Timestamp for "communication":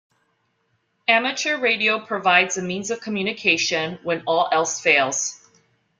3.01-3.99